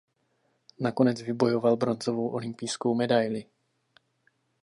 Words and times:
Nakonec 0.79 1.21
vybojoval 1.21 1.77
bronzovou 1.77 2.29
olympijskou 2.29 2.95
medaili. 2.95 3.45